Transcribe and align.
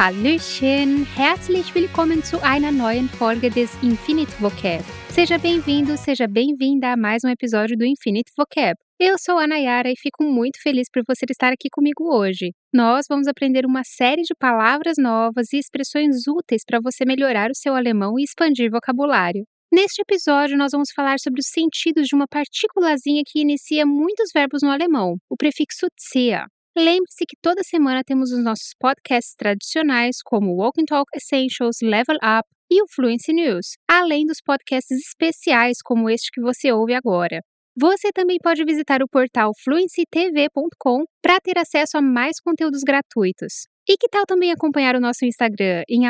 Hallöchen! 0.00 1.04
Herzlich 1.14 1.74
willkommen 1.74 2.24
zu 2.24 2.42
einer 2.42 2.72
neuen 2.72 3.06
Folge 3.06 3.50
des 3.50 3.70
Infinite 3.82 4.32
Vocab. 4.40 4.82
Seja 5.10 5.36
bem-vindo, 5.36 5.94
seja 5.98 6.26
bem-vinda 6.26 6.94
a 6.94 6.96
mais 6.96 7.22
um 7.22 7.28
episódio 7.28 7.76
do 7.76 7.84
Infinite 7.84 8.32
Vocab. 8.34 8.76
Eu 8.98 9.16
sou 9.18 9.36
a 9.36 9.46
Nayara 9.46 9.90
e 9.90 9.98
fico 9.98 10.24
muito 10.24 10.58
feliz 10.62 10.88
por 10.90 11.02
você 11.06 11.26
estar 11.28 11.52
aqui 11.52 11.68
comigo 11.70 12.16
hoje. 12.16 12.54
Nós 12.72 13.04
vamos 13.10 13.28
aprender 13.28 13.66
uma 13.66 13.82
série 13.84 14.22
de 14.22 14.34
palavras 14.34 14.94
novas 14.98 15.52
e 15.52 15.58
expressões 15.58 16.26
úteis 16.26 16.62
para 16.66 16.80
você 16.82 17.04
melhorar 17.04 17.50
o 17.50 17.54
seu 17.54 17.74
alemão 17.74 18.18
e 18.18 18.24
expandir 18.24 18.70
vocabulário. 18.70 19.44
Neste 19.70 20.00
episódio, 20.00 20.56
nós 20.56 20.72
vamos 20.72 20.88
falar 20.96 21.18
sobre 21.20 21.40
os 21.40 21.48
sentidos 21.52 22.06
de 22.06 22.14
uma 22.14 22.26
partículazinha 22.26 23.20
que 23.26 23.42
inicia 23.42 23.84
muitos 23.84 24.30
verbos 24.34 24.62
no 24.62 24.70
alemão, 24.70 25.18
o 25.28 25.36
prefixo 25.36 25.88
tia. 26.10 26.46
Lembre-se 26.76 27.24
que 27.26 27.36
toda 27.42 27.62
semana 27.64 28.02
temos 28.04 28.30
os 28.30 28.42
nossos 28.42 28.74
podcasts 28.78 29.34
tradicionais, 29.36 30.18
como 30.24 30.52
o 30.52 30.56
Walk 30.56 30.80
and 30.80 30.84
Talk 30.84 31.10
Essentials, 31.14 31.78
Level 31.82 32.16
Up 32.16 32.48
e 32.70 32.80
o 32.80 32.86
Fluency 32.94 33.32
News, 33.32 33.72
além 33.88 34.24
dos 34.24 34.40
podcasts 34.40 34.96
especiais 34.96 35.78
como 35.82 36.08
este 36.08 36.30
que 36.32 36.40
você 36.40 36.70
ouve 36.70 36.94
agora. 36.94 37.40
Você 37.76 38.12
também 38.12 38.38
pode 38.42 38.64
visitar 38.64 39.02
o 39.02 39.08
portal 39.08 39.50
fluencytv.com 39.64 41.04
para 41.20 41.40
ter 41.40 41.58
acesso 41.58 41.98
a 41.98 42.02
mais 42.02 42.40
conteúdos 42.40 42.82
gratuitos. 42.82 43.66
E 43.88 43.96
que 43.96 44.08
tal 44.08 44.24
também 44.24 44.52
acompanhar 44.52 44.94
o 44.94 45.00
nosso 45.00 45.24
Instagram 45.24 45.82
em 45.88 46.02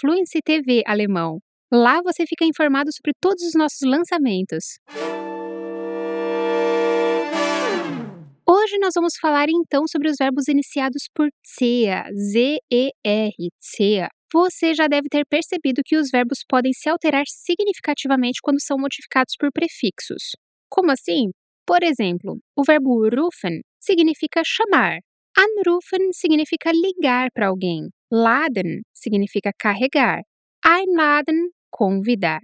@fluencytv_alemão? 0.00 1.38
Lá 1.72 2.00
você 2.02 2.26
fica 2.26 2.44
informado 2.44 2.90
sobre 2.92 3.12
todos 3.20 3.44
os 3.44 3.54
nossos 3.54 3.82
lançamentos. 3.82 4.78
Hoje 8.62 8.76
nós 8.78 8.92
vamos 8.94 9.14
falar 9.18 9.46
então 9.48 9.84
sobre 9.88 10.10
os 10.10 10.16
verbos 10.20 10.46
iniciados 10.46 11.08
por 11.14 11.30
CEA, 11.42 12.04
Z-E-R, 12.12 13.48
CEA. 13.58 14.08
Você 14.30 14.74
já 14.74 14.86
deve 14.86 15.08
ter 15.08 15.24
percebido 15.24 15.80
que 15.82 15.96
os 15.96 16.10
verbos 16.10 16.40
podem 16.46 16.70
se 16.74 16.86
alterar 16.86 17.24
significativamente 17.26 18.40
quando 18.42 18.60
são 18.60 18.76
modificados 18.76 19.34
por 19.40 19.50
prefixos. 19.50 20.36
Como 20.68 20.90
assim? 20.90 21.30
Por 21.66 21.82
exemplo, 21.82 22.38
o 22.54 22.62
verbo 22.62 23.08
rufen 23.08 23.62
significa 23.80 24.42
chamar. 24.44 24.98
Anrufen 25.34 26.12
significa 26.12 26.70
ligar 26.70 27.30
para 27.32 27.48
alguém. 27.48 27.88
Laden 28.12 28.82
significa 28.92 29.52
carregar. 29.58 30.20
Einladen, 30.62 31.48
convidar. 31.70 32.40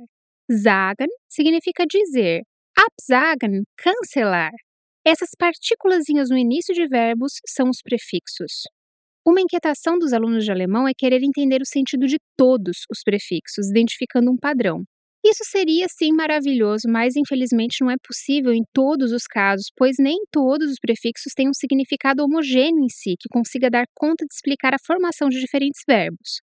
Sagen 0.50 1.08
significa 1.28 1.84
dizer. 1.86 2.40
Absagen, 2.74 3.64
cancelar. 3.76 4.52
Essas 5.06 5.30
partículazinhas 5.38 6.30
no 6.30 6.36
início 6.36 6.74
de 6.74 6.84
verbos 6.88 7.34
são 7.46 7.70
os 7.70 7.80
prefixos. 7.80 8.64
Uma 9.24 9.40
inquietação 9.40 9.96
dos 10.00 10.12
alunos 10.12 10.44
de 10.44 10.50
alemão 10.50 10.88
é 10.88 10.92
querer 10.92 11.22
entender 11.22 11.62
o 11.62 11.66
sentido 11.66 12.08
de 12.08 12.16
todos 12.36 12.78
os 12.90 13.02
prefixos, 13.04 13.70
identificando 13.70 14.32
um 14.32 14.36
padrão. 14.36 14.82
Isso 15.24 15.44
seria 15.44 15.86
sim 15.88 16.10
maravilhoso, 16.10 16.88
mas 16.88 17.14
infelizmente 17.14 17.82
não 17.82 17.90
é 17.90 17.94
possível 18.04 18.52
em 18.52 18.64
todos 18.72 19.12
os 19.12 19.28
casos, 19.28 19.66
pois 19.76 19.94
nem 19.96 20.18
todos 20.32 20.72
os 20.72 20.78
prefixos 20.80 21.32
têm 21.36 21.48
um 21.48 21.54
significado 21.54 22.24
homogêneo 22.24 22.82
em 22.82 22.88
si, 22.88 23.14
que 23.16 23.28
consiga 23.30 23.70
dar 23.70 23.86
conta 23.94 24.24
de 24.26 24.34
explicar 24.34 24.74
a 24.74 24.84
formação 24.84 25.28
de 25.28 25.38
diferentes 25.38 25.82
verbos. 25.88 26.40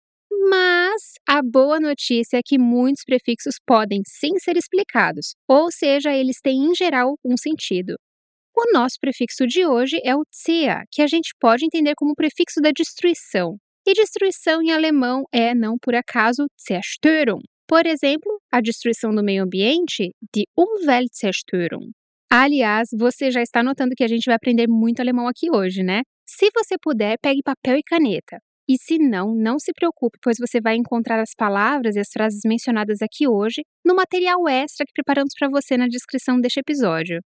Mas 0.50 1.14
a 1.30 1.44
boa 1.44 1.80
notícia 1.80 2.38
é 2.38 2.42
que 2.44 2.58
muitos 2.58 3.04
prefixos 3.06 3.58
podem 3.68 4.02
sim 4.08 4.40
ser 4.40 4.58
explicados, 4.58 5.36
ou 5.48 5.72
seja, 5.72 6.12
eles 6.12 6.38
têm 6.42 6.72
em 6.72 6.74
geral 6.74 7.18
um 7.24 7.38
sentido. 7.38 7.96
O 8.60 8.74
nosso 8.74 8.96
prefixo 9.00 9.46
de 9.46 9.68
hoje 9.68 10.02
é 10.04 10.16
o 10.16 10.24
tia, 10.32 10.82
que 10.92 11.04
a 11.04 11.08
gente 11.08 11.30
pode 11.40 11.64
entender 11.64 11.94
como 11.96 12.16
prefixo 12.16 12.60
da 12.60 12.72
destruição. 12.72 13.56
E 13.86 13.94
destruição 13.94 14.64
em 14.64 14.72
alemão 14.72 15.26
é, 15.32 15.54
não 15.54 15.78
por 15.80 15.94
acaso, 15.94 16.48
Zerstörung. 16.60 17.44
Por 17.68 17.86
exemplo, 17.86 18.42
a 18.52 18.60
destruição 18.60 19.14
do 19.14 19.24
meio 19.24 19.44
ambiente, 19.44 20.10
die 20.34 20.48
Umweltzerstörung. 20.58 21.92
Aliás, 22.32 22.90
você 22.98 23.30
já 23.30 23.44
está 23.44 23.62
notando 23.62 23.94
que 23.96 24.04
a 24.04 24.08
gente 24.08 24.26
vai 24.26 24.34
aprender 24.34 24.66
muito 24.68 25.02
alemão 25.02 25.28
aqui 25.28 25.52
hoje, 25.52 25.84
né? 25.84 26.02
Se 26.28 26.50
você 26.52 26.78
puder, 26.82 27.20
pegue 27.22 27.44
papel 27.44 27.78
e 27.78 27.84
caneta. 27.84 28.40
E 28.68 28.76
se 28.82 28.98
não, 28.98 29.36
não 29.36 29.60
se 29.60 29.72
preocupe, 29.72 30.18
pois 30.20 30.38
você 30.40 30.60
vai 30.60 30.76
encontrar 30.76 31.20
as 31.20 31.36
palavras 31.38 31.96
e 31.96 32.00
as 32.00 32.10
frases 32.12 32.42
mencionadas 32.44 33.04
aqui 33.04 33.28
hoje 33.28 33.62
no 33.86 33.94
material 33.94 34.48
extra 34.50 34.84
que 34.84 34.94
preparamos 34.94 35.34
para 35.38 35.48
você 35.48 35.78
na 35.78 35.88
descrição 35.88 36.42
deste 36.42 36.60
episódio. 36.60 37.22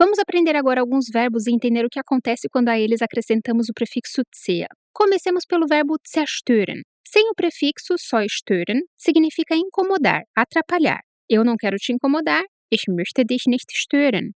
Vamos 0.00 0.20
aprender 0.20 0.54
agora 0.54 0.80
alguns 0.80 1.06
verbos 1.12 1.46
e 1.46 1.52
entender 1.52 1.84
o 1.84 1.88
que 1.90 1.98
acontece 1.98 2.48
quando 2.48 2.68
a 2.68 2.78
eles 2.78 3.02
acrescentamos 3.02 3.68
o 3.68 3.72
prefixo 3.74 4.22
tia. 4.32 4.68
Comecemos 4.92 5.44
pelo 5.44 5.66
verbo 5.66 5.96
zerstören. 6.08 6.82
Sem 7.04 7.28
o 7.30 7.34
prefixo 7.34 7.96
só 7.98 8.22
stören, 8.22 8.80
significa 8.96 9.56
incomodar, 9.56 10.22
atrapalhar. 10.36 11.00
Eu 11.28 11.42
não 11.42 11.56
quero 11.56 11.76
te 11.78 11.92
incomodar, 11.92 12.44
ich 12.70 12.82
möchte 12.88 13.24
dich 13.24 13.48
nicht 13.48 13.72
stören. 13.74 14.30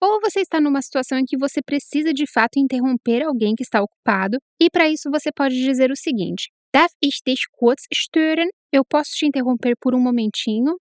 Ou 0.00 0.20
você 0.20 0.40
está 0.40 0.60
numa 0.60 0.80
situação 0.80 1.18
em 1.18 1.24
que 1.26 1.36
você 1.36 1.60
precisa 1.60 2.12
de 2.12 2.26
fato 2.30 2.58
interromper 2.58 3.22
alguém 3.22 3.54
que 3.56 3.64
está 3.64 3.82
ocupado, 3.82 4.38
e 4.60 4.70
para 4.70 4.88
isso 4.88 5.10
você 5.10 5.30
pode 5.32 5.56
dizer 5.56 5.90
o 5.90 5.96
seguinte: 5.96 6.50
Darf 6.72 6.92
ich 7.02 7.20
dich 7.26 7.48
kurz 7.50 7.82
stören? 7.92 8.48
Eu 8.72 8.84
posso 8.84 9.10
te 9.12 9.26
interromper 9.26 9.74
por 9.80 9.94
um 9.94 10.00
momentinho? 10.00 10.76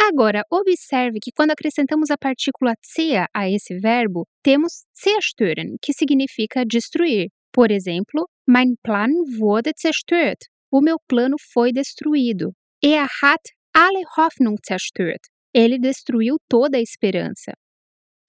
Agora, 0.00 0.44
observe 0.48 1.18
que 1.20 1.32
quando 1.32 1.50
acrescentamos 1.50 2.10
a 2.10 2.16
partícula 2.16 2.74
tia 2.80 3.26
a 3.34 3.50
esse 3.50 3.78
verbo, 3.80 4.26
temos 4.44 4.84
zerstören, 4.94 5.76
que 5.82 5.92
significa 5.92 6.64
destruir. 6.64 7.30
Por 7.52 7.72
exemplo, 7.72 8.28
mein 8.46 8.76
Plan 8.82 9.10
wurde 9.40 9.72
zerstört. 9.76 10.46
O 10.70 10.80
meu 10.80 10.98
plano 11.08 11.36
foi 11.52 11.72
destruído. 11.72 12.52
Er 12.80 13.08
hat 13.22 13.42
alle 13.74 14.04
Hoffnung 14.16 14.56
zerstört. 14.64 15.26
Ele 15.52 15.78
destruiu 15.78 16.36
toda 16.48 16.78
a 16.78 16.80
esperança. 16.80 17.52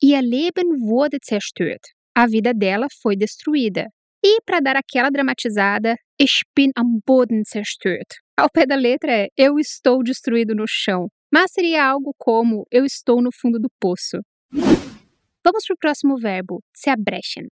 Ihr 0.01 0.21
Leben 0.23 0.79
wurde 0.79 1.19
zerstört. 1.23 1.83
A 2.15 2.25
vida 2.25 2.51
dela 2.51 2.87
foi 3.01 3.15
destruída. 3.15 3.85
E 4.23 4.41
para 4.41 4.59
dar 4.59 4.75
aquela 4.75 5.11
dramatizada, 5.11 5.95
ich 6.19 6.41
bin 6.55 6.71
am 6.75 6.99
Boden 7.05 7.43
zerstört. 7.43 8.17
Ao 8.35 8.49
pé 8.49 8.65
da 8.65 8.75
letra 8.75 9.11
é 9.11 9.27
eu 9.37 9.59
estou 9.59 10.01
destruído 10.01 10.55
no 10.55 10.65
chão 10.67 11.09
mas 11.31 11.51
seria 11.51 11.85
algo 11.85 12.13
como 12.17 12.65
eu 12.71 12.85
estou 12.85 13.21
no 13.21 13.29
fundo 13.31 13.59
do 13.59 13.69
poço. 13.79 14.17
Vamos 14.51 15.65
para 15.65 15.73
o 15.73 15.77
próximo 15.77 16.17
verbo, 16.17 16.61
se 16.75 16.89
abbrechen. 16.89 17.47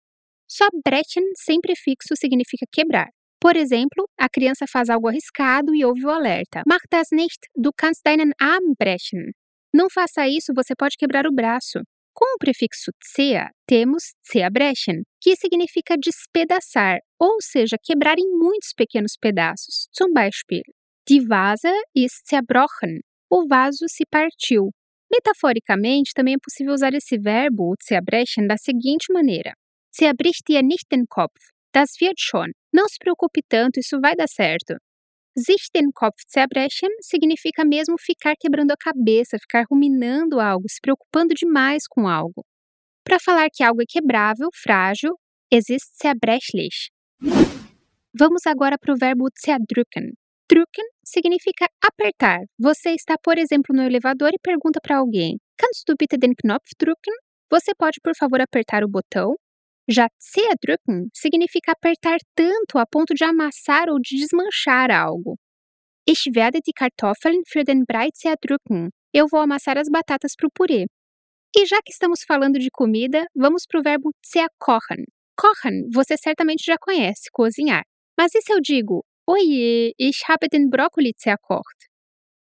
Só 0.49 0.67
brechen 0.85 1.25
sem 1.35 1.61
prefixo 1.61 2.15
significa 2.17 2.67
quebrar. 2.71 3.09
Por 3.41 3.57
exemplo, 3.57 4.09
a 4.19 4.29
criança 4.29 4.65
faz 4.71 4.89
algo 4.89 5.09
arriscado 5.09 5.75
e 5.75 5.85
ouve 5.85 6.05
o 6.05 6.11
alerta. 6.11 6.63
Mach 6.67 6.83
das 6.91 7.09
nicht, 7.13 7.39
du 7.55 7.71
kannst 7.77 8.03
deinen 8.05 8.33
Arm 8.41 8.75
brechen. 8.79 9.33
Não 9.75 9.89
faça 9.91 10.27
isso, 10.27 10.53
você 10.55 10.75
pode 10.75 10.97
quebrar 10.97 11.27
o 11.27 11.33
braço. 11.33 11.81
Com 12.15 12.37
o 12.37 12.39
prefixo 12.39 12.91
zea, 13.15 13.51
temos 13.67 14.15
zerbrechen, 14.33 15.03
que 15.21 15.37
significa 15.37 15.97
despedaçar, 15.99 16.99
ou 17.21 17.37
seja, 17.43 17.77
quebrar 17.83 18.19
em 18.19 18.31
muitos 18.31 18.73
pequenos 18.75 19.17
pedaços. 19.21 19.87
Zum 19.93 20.15
Beispiel, 20.15 20.63
die 21.07 21.21
Vase 21.21 21.71
ist 21.95 22.27
zerbrochen, 22.27 23.01
o 23.31 23.47
vaso 23.47 23.87
se 23.89 24.05
partiu. 24.11 24.71
Metaforicamente, 25.11 26.13
também 26.15 26.35
é 26.35 26.39
possível 26.43 26.75
usar 26.75 26.93
esse 26.95 27.19
verbo, 27.19 27.75
zerbrechen, 27.83 28.47
da 28.47 28.57
seguinte 28.57 29.13
maneira: 29.13 29.53
Zerbricht 29.95 30.43
dir 30.47 30.63
nicht 30.63 30.87
den 30.91 31.05
Kopf, 31.09 31.41
das 31.73 31.91
wird 32.01 32.19
schon. 32.19 32.51
Não 32.73 32.89
se 32.89 32.97
preocupe 32.99 33.41
tanto, 33.49 33.81
isso 33.81 34.01
vai 34.01 34.15
dar 34.15 34.29
certo. 34.29 34.77
Sich 35.39 35.69
den 35.75 35.91
Kopf 35.93 36.17
zerbrechen 36.29 36.91
significa 37.01 37.65
mesmo 37.65 37.97
ficar 37.99 38.35
quebrando 38.41 38.73
a 38.73 38.77
cabeça, 38.77 39.39
ficar 39.39 39.65
ruminando 39.71 40.41
algo, 40.41 40.69
se 40.69 40.81
preocupando 40.81 41.35
demais 41.35 41.85
com 41.89 42.09
algo. 42.09 42.45
Para 43.05 43.21
falar 43.21 43.49
que 43.53 43.63
algo 43.63 43.83
é 43.83 43.85
quebrável, 43.87 44.49
frágil, 44.55 45.15
existe 45.51 45.91
zerbrechlich. 46.03 46.91
Vamos 48.19 48.47
agora 48.47 48.79
para 48.79 48.95
o 48.95 48.97
verbo 48.99 49.29
zerdrücken, 49.39 50.15
Drücken 50.49 50.87
significa 51.07 51.69
apertar. 51.81 52.41
Você 52.59 52.91
está, 52.91 53.17
por 53.17 53.39
exemplo, 53.39 53.75
no 53.75 53.83
elevador 53.83 54.31
e 54.35 54.39
pergunta 54.43 54.81
para 54.83 54.99
alguém: 54.99 55.39
Kannst 55.57 55.85
du 55.87 55.95
bitte 55.97 56.19
den 56.19 56.35
Knopf 56.35 56.71
drücken? 56.79 57.15
Você 57.51 57.73
pode, 57.75 58.01
por 58.03 58.15
favor, 58.17 58.41
apertar 58.41 58.83
o 58.85 58.89
botão? 58.89 59.37
Já 59.89 60.09
zerdrücken 60.21 61.09
significa 61.15 61.73
apertar 61.73 62.19
tanto 62.35 62.77
a 62.79 62.85
ponto 62.85 63.15
de 63.15 63.23
amassar 63.25 63.89
ou 63.89 64.01
de 64.01 64.17
desmanchar 64.17 64.91
algo. 64.91 65.39
Ich 66.09 66.27
werde 66.35 66.61
die 66.61 66.73
Kartoffeln 66.73 67.43
für 67.47 67.65
den 67.65 67.85
Brei 67.85 68.11
zerdrücken. 68.13 68.91
Eu 69.15 69.27
vou 69.31 69.41
amassar 69.41 69.79
as 69.79 69.89
batatas 69.89 70.35
para 70.37 70.49
o 70.49 70.51
purê. 70.51 70.87
E 71.57 71.67
já 71.67 71.81
que 71.83 71.93
estamos 71.93 72.23
falando 72.27 72.59
de 72.59 72.69
comida, 72.71 73.27
vamos 73.35 73.65
para 73.67 73.81
o 73.81 73.83
verbo 73.83 74.11
zerkochen. 74.27 75.05
Kochen, 75.37 75.89
você 75.93 76.17
certamente 76.17 76.65
já 76.65 76.77
conhece, 76.79 77.31
cozinhar. 77.33 77.85
Mas 78.19 78.35
e 78.35 78.43
se 78.43 78.53
eu 78.53 78.61
digo 78.61 79.05
Oiê, 79.29 79.93
ich 79.99 80.23
habe 80.29 80.49
den 80.49 80.71
Brokkoli 80.71 81.13
zerkocht. 81.19 81.89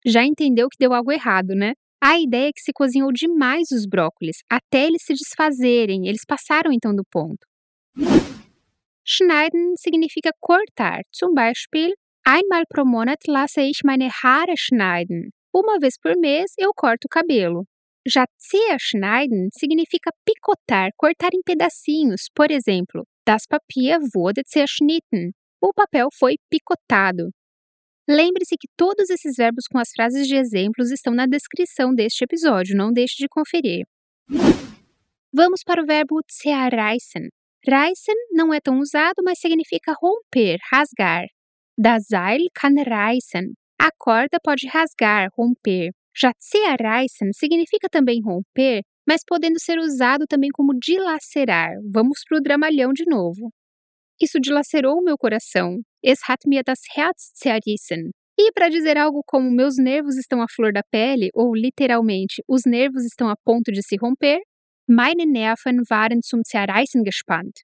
Já 0.06 0.24
entendeu 0.24 0.70
que 0.70 0.78
deu 0.78 0.94
algo 0.94 1.12
errado, 1.12 1.56
né? 1.56 1.74
A 2.00 2.20
ideia 2.20 2.50
é 2.50 2.52
que 2.54 2.62
se 2.62 2.72
cozinhou 2.72 3.12
demais 3.12 3.72
os 3.72 3.88
brócolis, 3.88 4.38
até 4.48 4.86
eles 4.86 5.04
se 5.04 5.16
desfazerem, 5.16 6.08
eles 6.08 6.24
passaram 6.28 6.72
então 6.72 6.96
do 6.96 7.04
ponto. 7.04 7.44
Schneiden 9.04 9.76
significa 9.78 10.30
cortar. 10.40 11.02
Zum 11.12 11.34
Beispiel, 11.34 11.92
einmal 12.24 12.64
pro 12.70 12.86
Monat 12.86 13.22
lasse 13.28 13.62
ich 13.62 13.80
meine 13.84 14.08
Haare 14.22 14.56
schneiden. 14.56 15.32
Uma 15.52 15.80
vez 15.80 15.98
por 16.00 16.16
mês 16.16 16.52
eu 16.60 16.72
corto 16.76 17.06
o 17.06 17.10
cabelo. 17.10 17.66
Já 18.08 18.28
schneiden 18.78 19.50
significa 19.52 20.12
picotar, 20.24 20.92
cortar 20.96 21.34
em 21.34 21.42
pedacinhos. 21.44 22.30
Por 22.36 22.52
exemplo, 22.52 23.08
das 23.26 23.48
Papier 23.48 23.98
wurde 24.14 24.44
zerschnitten. 24.46 25.32
O 25.68 25.74
papel 25.74 26.10
foi 26.14 26.36
picotado. 26.48 27.32
Lembre-se 28.08 28.56
que 28.56 28.68
todos 28.78 29.10
esses 29.10 29.36
verbos 29.36 29.66
com 29.66 29.80
as 29.80 29.90
frases 29.90 30.28
de 30.28 30.36
exemplos 30.36 30.92
estão 30.92 31.12
na 31.12 31.26
descrição 31.26 31.92
deste 31.92 32.24
episódio, 32.24 32.78
não 32.78 32.94
deixe 32.94 33.16
de 33.18 33.28
conferir. 33.28 33.84
Vamos 35.34 35.64
para 35.66 35.82
o 35.82 35.86
verbo 35.88 36.22
zerreißen. 36.32 37.30
Reißen 37.68 38.16
não 38.32 38.54
é 38.54 38.60
tão 38.62 38.78
usado, 38.78 39.24
mas 39.24 39.40
significa 39.40 39.96
romper, 40.00 40.60
rasgar. 40.72 41.26
Das 41.76 42.06
Seil 42.10 42.46
kann 42.54 42.76
reißen. 42.76 43.52
A 43.82 43.90
corda 43.98 44.38
pode 44.40 44.68
rasgar, 44.68 45.32
romper. 45.36 45.90
Já 46.16 46.32
zerreißen 46.40 47.34
significa 47.34 47.90
também 47.90 48.22
romper, 48.22 48.84
mas 49.08 49.24
podendo 49.28 49.60
ser 49.60 49.80
usado 49.80 50.28
também 50.28 50.52
como 50.54 50.78
dilacerar. 50.80 51.72
Vamos 51.92 52.20
para 52.24 52.38
o 52.38 52.42
dramalhão 52.42 52.94
de 52.94 53.06
novo. 53.08 53.52
Isso 54.22 54.40
dilacerou 54.40 55.04
meu 55.04 55.18
coração. 55.18 55.82
Es 56.04 56.20
hat 56.28 56.48
mir 56.48 56.64
das 56.64 56.80
Herz 56.96 57.32
zerrissen. 57.36 58.12
E 58.38 58.52
para 58.52 58.70
dizer 58.70 58.98
algo 58.98 59.22
como 59.26 59.50
meus 59.50 59.78
nervos 59.78 60.18
estão 60.18 60.42
à 60.42 60.46
flor 60.50 60.74
da 60.74 60.82
pele, 60.92 61.30
ou 61.34 61.56
literalmente, 61.56 62.44
os 62.48 62.64
nervos 62.66 63.06
estão 63.06 63.30
a 63.30 63.36
ponto 63.46 63.72
de 63.72 63.82
se 63.82 63.96
romper, 63.96 64.42
meine 64.88 65.26
Nerven 65.26 65.82
waren 65.90 66.22
zum 66.22 66.44
Zerreißen 66.44 67.04
gespannt. 67.04 67.62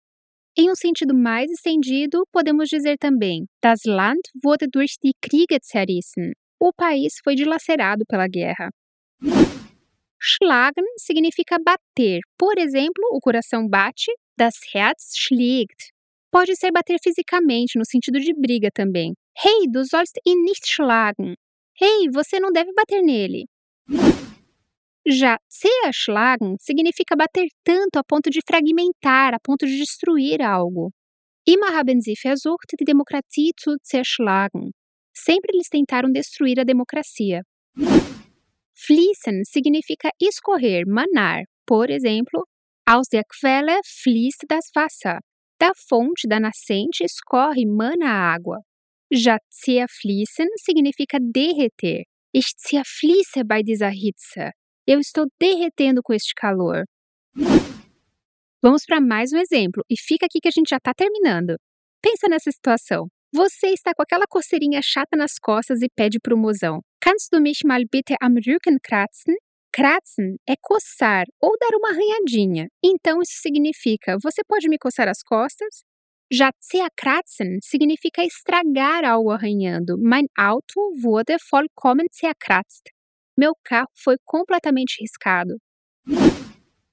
Em 0.57 0.71
um 0.71 0.75
sentido 0.75 1.13
mais 1.13 1.51
estendido, 1.51 2.25
podemos 2.31 2.67
dizer 2.67 2.97
também: 2.97 3.45
Das 3.61 3.83
Land 3.85 4.21
wurde 4.43 4.67
durch 4.67 4.97
die 4.97 5.13
Kriege 5.21 5.59
zerrissen. 5.61 6.33
O 6.59 6.73
país 6.73 7.19
foi 7.23 7.35
dilacerado 7.35 8.05
pela 8.07 8.27
guerra. 8.27 8.69
Schlagen 10.19 10.85
significa 10.97 11.57
bater. 11.59 12.21
Por 12.37 12.57
exemplo, 12.57 13.03
o 13.11 13.19
coração 13.19 13.67
bate, 13.67 14.11
das 14.35 14.55
Herz 14.73 15.13
schlägt. 15.15 15.90
Pode 16.31 16.55
ser 16.55 16.71
bater 16.71 16.97
fisicamente, 17.03 17.77
no 17.77 17.85
sentido 17.85 18.19
de 18.19 18.33
briga 18.33 18.69
também. 18.73 19.13
Hey, 19.37 19.67
du 19.69 19.83
sollst 19.85 20.17
ihn 20.25 20.43
nicht 20.43 20.65
schlagen. 20.65 21.35
Hey, 21.77 22.09
você 22.09 22.39
não 22.39 22.51
deve 22.51 22.71
bater 22.73 23.01
nele. 23.01 23.45
Já 25.05 25.37
zerschlagen 25.49 26.55
significa 26.59 27.15
bater 27.15 27.47
tanto 27.63 27.97
a 27.97 28.03
ponto 28.03 28.29
de 28.29 28.39
fragmentar, 28.47 29.33
a 29.33 29.39
ponto 29.39 29.65
de 29.65 29.77
destruir 29.77 30.41
algo. 30.41 30.91
Immer 31.45 31.73
haben 31.73 31.99
sie 32.01 32.15
versucht, 32.15 32.75
die 32.79 32.85
Demokratie 32.85 33.51
zu 33.57 33.77
zerschlagen. 33.81 34.71
Sempre 35.11 35.53
eles 35.53 35.69
tentaram 35.69 36.11
destruir 36.13 36.59
a 36.59 36.63
democracia. 36.63 37.41
Fließen 38.73 39.43
significa 39.43 40.11
escorrer, 40.21 40.83
manar. 40.85 41.45
Por 41.65 41.89
exemplo, 41.89 42.45
aus 42.85 43.07
der 43.07 43.23
Quelle 43.23 43.79
fließt 43.83 44.45
das 44.47 44.69
Wasser. 44.75 45.19
Da 45.61 45.73
fonte, 45.75 46.27
da 46.27 46.39
nascente, 46.39 47.03
escorre, 47.03 47.67
mana 47.67 48.09
água. 48.09 48.57
Já 49.13 49.37
significa 50.57 51.19
derreter. 51.21 52.01
Ich 52.33 52.47
zerfließe 52.57 53.43
bei 53.45 53.61
dieser 53.61 53.91
Hitze. 53.91 54.53
Eu 54.87 54.99
estou 54.99 55.27
derretendo 55.39 56.01
com 56.01 56.13
este 56.13 56.33
calor. 56.33 56.85
Vamos 58.59 58.85
para 58.87 58.99
mais 58.99 59.31
um 59.33 59.37
exemplo, 59.37 59.83
e 59.87 59.95
fica 59.95 60.25
aqui 60.25 60.39
que 60.41 60.47
a 60.47 60.51
gente 60.51 60.69
já 60.69 60.77
está 60.77 60.95
terminando. 60.95 61.55
Pensa 62.01 62.27
nessa 62.27 62.49
situação. 62.49 63.07
Você 63.31 63.67
está 63.67 63.93
com 63.93 64.01
aquela 64.01 64.25
coceirinha 64.27 64.81
chata 64.83 65.15
nas 65.15 65.37
costas 65.39 65.83
e 65.83 65.89
pede 65.95 66.19
para 66.19 66.33
o 66.33 66.37
mozão: 66.39 66.81
Kannst 66.99 67.29
du 67.31 67.39
mich 67.39 67.63
mal 67.63 67.81
bitte 67.87 68.15
am 68.19 68.33
Rücken 68.33 68.79
kratzen? 68.81 69.35
Kratzen 69.73 70.35
é 70.47 70.55
coçar 70.61 71.25
ou 71.41 71.57
dar 71.57 71.75
uma 71.77 71.89
arranhadinha. 71.91 72.67
Então 72.83 73.21
isso 73.21 73.39
significa: 73.41 74.17
Você 74.21 74.43
pode 74.43 74.67
me 74.67 74.77
coçar 74.77 75.07
as 75.07 75.23
costas? 75.23 75.83
Já 76.31 76.51
zerkratzen 76.63 77.59
significa 77.61 78.23
estragar 78.23 79.03
algo 79.03 79.31
arranhando. 79.31 79.97
Mein 79.97 80.27
Auto 80.37 80.79
wurde 81.01 81.37
vollkommen 81.49 82.07
zerkratzt. 82.13 82.89
Meu 83.37 83.53
carro 83.63 83.89
foi 83.95 84.17
completamente 84.25 85.01
riscado. 85.01 85.57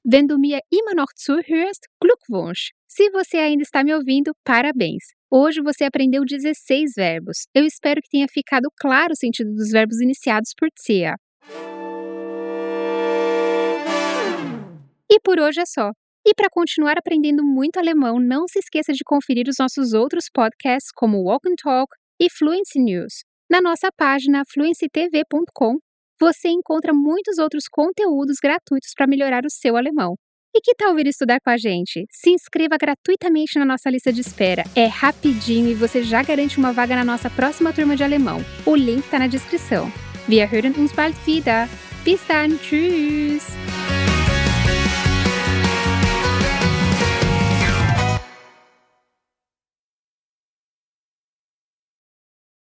Wenn 0.04 0.26
du 0.26 0.38
mir 0.38 0.60
immer 0.70 0.94
noch 0.94 1.12
zuhörst, 1.16 1.86
Glückwunsch! 2.00 2.72
Se 2.86 3.10
você 3.10 3.36
ainda 3.38 3.62
está 3.62 3.84
me 3.84 3.94
ouvindo, 3.94 4.32
parabéns! 4.44 5.04
Hoje 5.30 5.60
você 5.60 5.84
aprendeu 5.84 6.24
16 6.24 6.92
verbos. 6.96 7.46
Eu 7.54 7.64
espero 7.64 8.00
que 8.00 8.08
tenha 8.08 8.26
ficado 8.26 8.70
claro 8.76 9.12
o 9.12 9.16
sentido 9.16 9.52
dos 9.54 9.70
verbos 9.70 10.00
iniciados 10.00 10.52
por 10.56 10.68
tia. 10.70 11.14
E 15.18 15.20
por 15.20 15.40
hoje 15.40 15.60
é 15.60 15.66
só. 15.66 15.90
E 16.24 16.32
para 16.32 16.48
continuar 16.48 16.96
aprendendo 16.96 17.44
muito 17.44 17.76
alemão, 17.76 18.20
não 18.20 18.46
se 18.46 18.60
esqueça 18.60 18.92
de 18.92 19.02
conferir 19.04 19.48
os 19.48 19.56
nossos 19.58 19.92
outros 19.92 20.26
podcasts 20.32 20.92
como 20.94 21.24
Walk 21.24 21.48
and 21.50 21.56
Talk 21.60 21.92
e 22.20 22.30
Fluency 22.30 22.78
News. 22.78 23.24
Na 23.50 23.60
nossa 23.60 23.88
página 23.96 24.44
fluencytv.com 24.48 25.78
você 26.20 26.48
encontra 26.48 26.92
muitos 26.94 27.38
outros 27.38 27.64
conteúdos 27.68 28.36
gratuitos 28.40 28.92
para 28.96 29.08
melhorar 29.08 29.44
o 29.44 29.50
seu 29.50 29.76
alemão. 29.76 30.14
E 30.54 30.60
que 30.60 30.74
tal 30.76 30.94
vir 30.94 31.08
estudar 31.08 31.40
com 31.40 31.50
a 31.50 31.56
gente? 31.56 32.06
Se 32.12 32.30
inscreva 32.30 32.76
gratuitamente 32.78 33.58
na 33.58 33.64
nossa 33.64 33.90
lista 33.90 34.12
de 34.12 34.20
espera. 34.20 34.62
É 34.76 34.86
rapidinho 34.86 35.68
e 35.68 35.74
você 35.74 36.02
já 36.04 36.22
garante 36.22 36.58
uma 36.58 36.72
vaga 36.72 36.94
na 36.94 37.04
nossa 37.04 37.28
próxima 37.28 37.72
turma 37.72 37.96
de 37.96 38.04
alemão. 38.04 38.38
O 38.64 38.76
link 38.76 39.04
está 39.04 39.18
na 39.18 39.26
descrição. 39.26 39.92
Wir 40.28 40.46
hören 40.46 40.74
uns 40.78 40.92
bald 40.92 41.16
wieder. 41.26 41.68
Bis 42.04 42.20
dann, 42.28 42.56
tschüss! 42.58 43.67